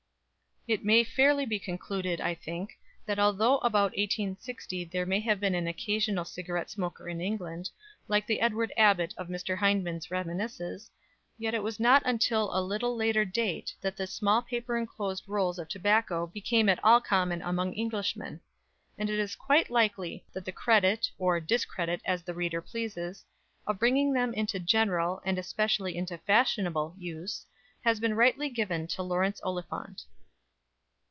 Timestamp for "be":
1.47-1.57